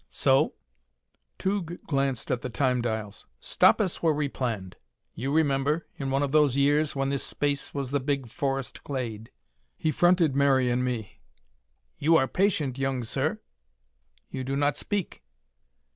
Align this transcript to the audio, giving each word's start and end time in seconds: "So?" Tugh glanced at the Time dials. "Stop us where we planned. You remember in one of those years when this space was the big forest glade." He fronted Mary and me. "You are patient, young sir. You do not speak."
"So?" 0.09 0.53
Tugh 1.37 1.77
glanced 1.85 2.31
at 2.31 2.41
the 2.41 2.49
Time 2.49 2.81
dials. 2.81 3.27
"Stop 3.39 3.79
us 3.79 4.01
where 4.01 4.15
we 4.15 4.27
planned. 4.29 4.77
You 5.13 5.31
remember 5.31 5.85
in 5.95 6.09
one 6.09 6.23
of 6.23 6.31
those 6.31 6.57
years 6.57 6.95
when 6.95 7.09
this 7.09 7.21
space 7.23 7.71
was 7.71 7.91
the 7.91 7.99
big 7.99 8.25
forest 8.27 8.83
glade." 8.83 9.29
He 9.77 9.91
fronted 9.91 10.35
Mary 10.35 10.71
and 10.71 10.83
me. 10.83 11.19
"You 11.99 12.15
are 12.17 12.27
patient, 12.27 12.79
young 12.79 13.03
sir. 13.03 13.41
You 14.31 14.43
do 14.43 14.55
not 14.55 14.75
speak." 14.75 15.21